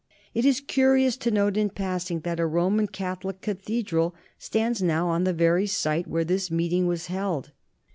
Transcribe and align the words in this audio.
It 0.33 0.45
is 0.45 0.61
curious 0.61 1.15
to 1.17 1.29
note 1.29 1.55
in 1.57 1.69
passing 1.69 2.21
that 2.21 2.39
a 2.39 2.45
Roman 2.47 2.87
Catholic 2.87 3.39
cathedral 3.39 4.15
stands 4.39 4.81
now 4.81 5.09
on 5.09 5.25
the 5.25 5.31
very 5.31 5.67
site 5.67 6.07
where 6.07 6.25
this 6.25 6.49
meeting 6.49 6.87
was 6.87 7.05
held. 7.05 7.51